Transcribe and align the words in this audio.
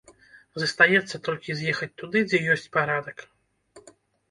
Застаецца 0.61 1.15
толькі 1.27 1.57
з'ехаць 1.59 1.91
туды, 2.03 2.25
дзе 2.33 2.41
ёсць 2.57 2.67
парадак. 2.79 3.17